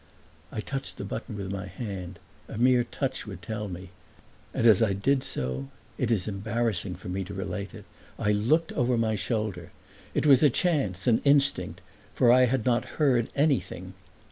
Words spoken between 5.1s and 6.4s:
so (it is